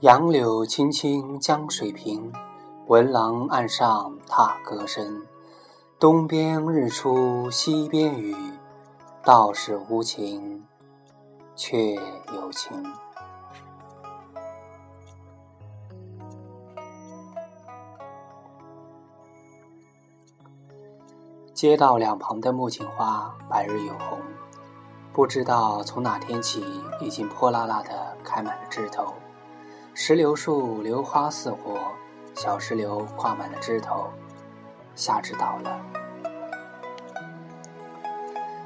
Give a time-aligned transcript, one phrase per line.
[0.00, 2.30] 杨柳青青江水平，
[2.86, 5.24] 闻郎岸上踏歌声。
[5.98, 8.36] 东边日出西边雨，
[9.24, 10.62] 道是无晴
[11.54, 11.94] 却
[12.34, 12.84] 有晴。
[21.54, 24.20] 街道两旁的木槿花白日有红，
[25.14, 26.62] 不知道从哪天起，
[27.00, 29.14] 已经破辣辣的开满了枝头。
[29.98, 31.80] 石榴树榴花似火，
[32.34, 34.10] 小石榴挂满了枝头。
[34.94, 35.80] 夏至到了，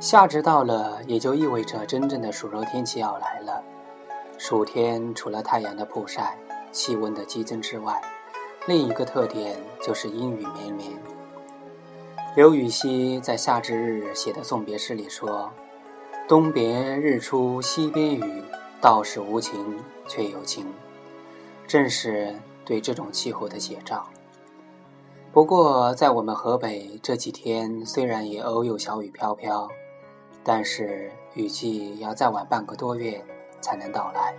[0.00, 3.62] 夏至到了，也就意味着真正的暑热天气要来了。
[4.36, 6.36] 暑天除了太阳的曝晒、
[6.72, 8.02] 气温的激增之外，
[8.66, 10.90] 另一个特点就是阴雨绵绵。
[12.34, 15.48] 刘禹锡在夏至日写的送别诗里说
[16.26, 18.42] ：“东边日出西边雨，
[18.80, 19.78] 道是无晴
[20.08, 20.66] 却有晴。”
[21.72, 22.34] 正是
[22.66, 24.06] 对这种气候的写照。
[25.32, 29.66] 不过，在我们河北这几天，虽然也偶有小雨飘飘，
[30.44, 33.24] 但是雨季要再晚半个多月
[33.62, 34.34] 才能到来。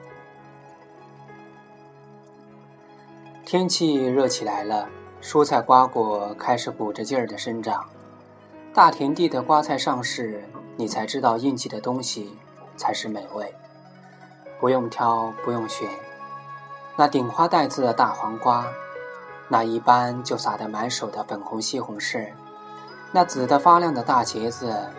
[3.43, 4.87] 天气热起来了。
[5.19, 7.89] 蔬菜瓜果开始鼓着劲儿的生长，
[8.75, 10.43] 大田地的瓜菜上市，
[10.77, 12.37] 你才知道应季的东西
[12.77, 13.51] 才是美味。
[14.59, 15.89] 不用挑，不用选，
[16.95, 18.67] 那顶花带刺的大黄瓜，
[19.47, 22.29] 那一般就撒得满手的粉红西红柿，
[23.11, 24.89] 那紫的发亮的大茄子，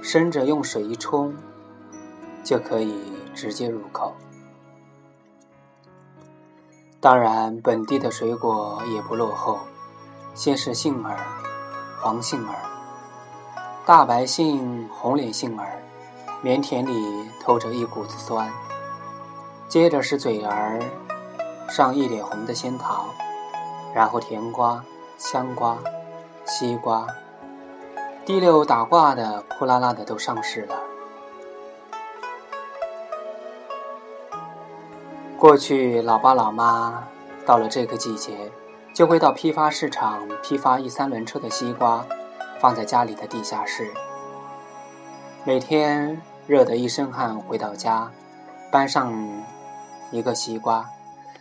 [0.00, 1.34] 生着用水一冲，
[2.44, 4.14] 就可以直接入口。
[7.00, 9.58] 当然，本地的水果也不落后。
[10.34, 11.16] 先是杏儿、
[12.00, 12.54] 黄杏儿、
[13.84, 15.82] 大白杏、红脸杏儿，
[16.42, 18.48] 绵甜里透着一股子酸。
[19.66, 20.80] 接着是嘴儿
[21.68, 23.04] 上一脸红的仙桃，
[23.94, 24.82] 然后甜瓜、
[25.18, 25.76] 香瓜、
[26.46, 27.06] 西瓜，
[28.24, 30.74] 第六打挂的扑啦啦的都上市了。
[35.38, 37.04] 过去，老爸老妈
[37.46, 38.50] 到了这个季节，
[38.94, 42.04] 就会到批发市场批发一三轮车的西瓜，
[42.60, 43.92] 放在家里的地下室。
[45.44, 48.10] 每天热得一身汗回到家，
[48.72, 49.12] 搬上
[50.10, 50.88] 一个西瓜，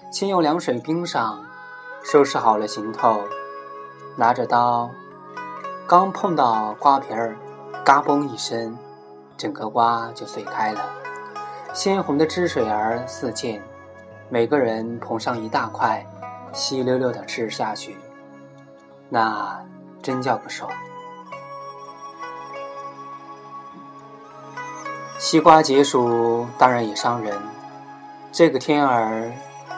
[0.09, 1.43] 先用凉水冰上，
[2.03, 3.21] 收拾好了行头，
[4.15, 4.89] 拿着刀，
[5.85, 7.35] 刚碰到瓜皮儿，
[7.83, 8.77] 嘎嘣一声，
[9.35, 10.89] 整个瓜就碎开了，
[11.73, 13.61] 鲜红的汁水儿四溅。
[14.29, 16.05] 每个人捧上一大块，
[16.51, 17.95] 稀溜溜的吃下去，
[19.09, 19.63] 那
[20.01, 20.69] 真叫个爽。
[25.17, 27.37] 西瓜解暑当然也伤人，
[28.31, 29.31] 这个天儿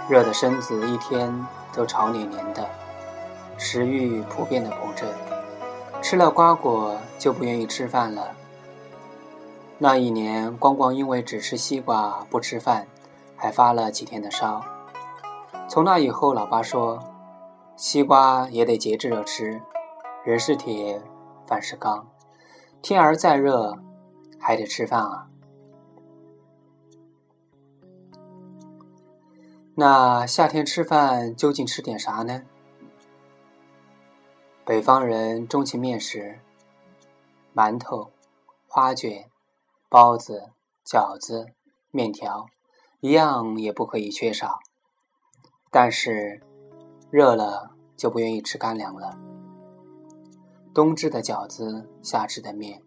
[0.10, 2.68] 热的身子一天都潮黏黏的，
[3.58, 5.08] 食欲普遍的不振，
[6.02, 8.32] 吃了瓜果就不愿意吃饭了。
[9.78, 12.86] 那一年，光光因为只吃西瓜不吃饭。
[13.42, 14.62] 还发了几天的烧。
[15.70, 17.00] 从那以后，老爸说
[17.78, 19.62] ：“西瓜也得节制着吃，
[20.26, 21.02] 人是铁，
[21.48, 22.06] 饭是钢，
[22.82, 23.80] 天儿再热，
[24.38, 25.28] 还得吃饭啊。”
[29.80, 32.44] 那夏天吃饭究竟吃点啥呢？
[34.66, 36.38] 北方人钟情面食，
[37.56, 38.12] 馒头、
[38.68, 39.30] 花卷、
[39.88, 40.50] 包子、
[40.86, 41.54] 饺子、
[41.92, 42.48] 面条。
[43.00, 44.60] 一样也不可以缺少，
[45.72, 46.42] 但是
[47.10, 49.18] 热了就不愿意吃干粮了。
[50.74, 52.84] 冬至的饺子，夏至的面，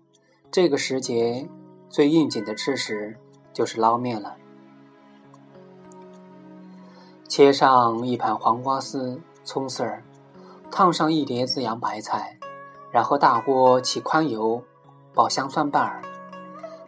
[0.51, 1.49] 这个时节
[1.89, 3.19] 最应景的吃食
[3.55, 4.37] 就是捞面了。
[7.35, 10.05] 切上一盘黄瓜丝、葱丝儿，
[10.71, 12.39] 烫上一碟子洋白菜，
[12.91, 14.63] 然后大锅起宽油，
[15.15, 16.03] 爆香蒜瓣儿，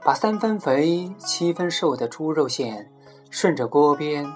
[0.05, 2.93] 把三分肥七分瘦的猪肉馅。
[3.31, 4.31] 顺着锅边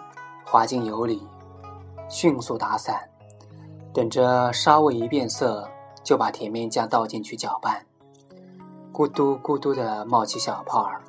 [0.47, 1.29] 滑进油里，
[2.09, 2.99] 迅速打散，
[3.93, 5.69] 等着稍微一变色，
[6.03, 7.85] 就把甜面酱倒进去搅拌，
[8.95, 11.03] 咕嘟咕嘟的冒起小泡儿，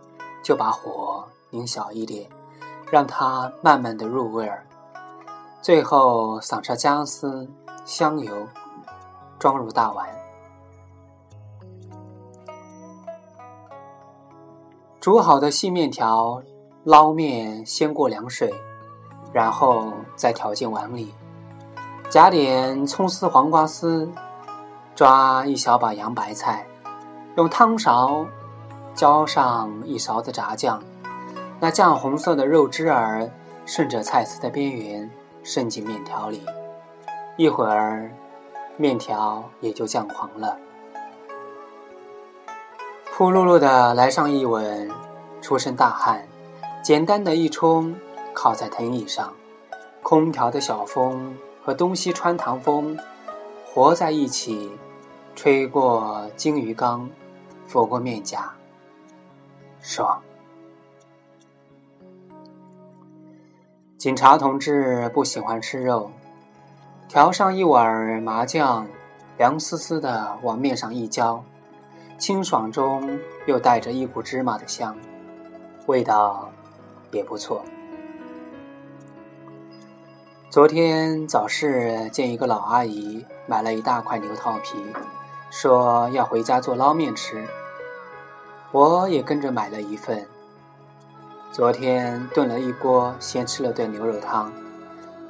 [0.43, 2.29] 就把火拧小一点，
[2.91, 4.65] 让它慢慢的入味儿，
[5.69, 7.48] 最后撒上姜丝、
[7.86, 8.33] 香油，
[9.38, 10.10] 装入大碗，
[15.00, 16.42] 煮好的细面条。
[16.86, 18.51] 捞面先过凉水，
[19.31, 21.13] 然后再调进碗里，
[22.10, 24.12] 加点葱丝、黄瓜丝，
[24.95, 26.66] 抓一小把洋白菜，
[27.36, 28.25] 用汤勺
[28.95, 30.81] 浇上一勺子炸酱，
[31.60, 33.30] 那酱红色的肉汁儿
[33.68, 35.07] 顺着菜丝的边缘
[35.44, 36.44] 渗进面条里，
[37.38, 38.12] 一会儿，
[38.77, 40.57] 面条也就酱黄了。
[43.12, 44.89] 扑噜噜的来上一吻，
[45.41, 46.27] 出身大汗，
[46.81, 47.95] 简单的一冲，
[48.33, 49.33] 靠在藤椅上，
[50.01, 52.97] 空调的小风和东西穿堂风
[53.65, 54.71] 活在一起，
[55.35, 57.09] 吹过金鱼缸，
[57.68, 58.53] 拂过面颊，
[59.81, 60.21] 爽。
[63.99, 66.09] 警察同志不喜欢吃肉，
[67.09, 68.87] 调上一碗麻酱，
[69.37, 71.43] 凉丝丝的往面上一浇，
[72.17, 74.95] 清爽中又带着一股芝麻的香，
[75.87, 76.49] 味道
[77.11, 77.61] 也不错。
[80.49, 84.77] 昨天早市见一个老阿姨买了一大块牛套皮，
[85.49, 87.45] 说要回家做捞面吃，
[88.71, 90.25] 我也跟着买了一份。
[91.51, 94.53] 昨天炖了一锅，先吃了顿牛肉汤。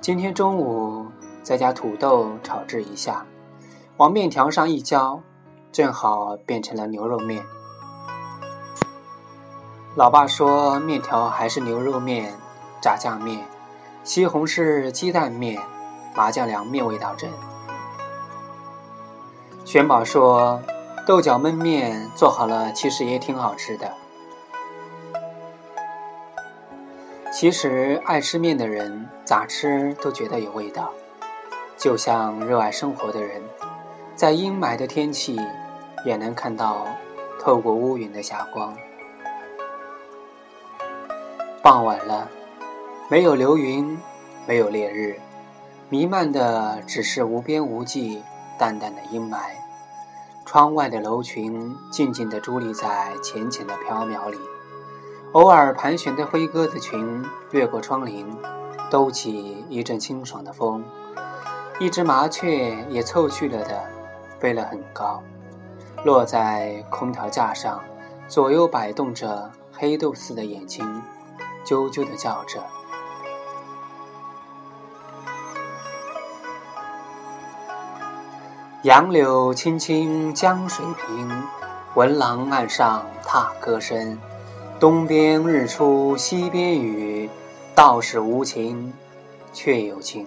[0.01, 1.05] 今天中午
[1.41, 3.25] 再加土豆炒制一下，
[3.95, 5.21] 往面条上一浇，
[5.71, 7.45] 正好变成了牛肉面。
[9.95, 12.35] 老爸说面条还是牛肉面、
[12.81, 13.45] 炸酱面、
[14.03, 15.61] 西红柿鸡蛋面、
[16.15, 17.29] 麻酱凉面味道正。
[19.63, 20.61] 玄宝说
[21.07, 23.89] 豆角焖面做好了，其实也挺好吃的。
[27.39, 30.91] 其实爱吃面的人咋吃都觉得有味道，
[31.77, 33.41] 就像热爱生活的人，
[34.13, 35.39] 在阴霾的天气
[36.03, 36.85] 也能看到
[37.39, 38.75] 透过乌云的霞光。
[41.63, 42.27] 傍晚了，
[43.09, 43.97] 没有流云，
[44.45, 45.17] 没有烈日，
[45.87, 48.21] 弥漫的只是无边无际、
[48.57, 49.37] 淡淡的阴霾。
[50.45, 54.37] 窗外的楼群静静地伫立在浅浅的缥缈里。
[55.33, 58.25] 偶尔盘旋的灰鸽子群掠过窗棂，
[58.89, 60.83] 兜起一阵清爽的风。
[61.79, 63.79] 一只麻雀也凑趣了的
[64.39, 65.21] 飞了很高，
[66.03, 67.79] 落在空调架上，
[68.27, 70.83] 左右摆动着黑豆似的眼睛，
[71.63, 72.63] 啾啾的叫着。
[78.81, 81.43] 杨柳青青江水平，
[81.93, 84.17] 闻郎岸上踏歌声。
[84.79, 87.29] 东边日出西边雨，
[87.75, 88.93] 道是无晴
[89.51, 90.25] 却有晴。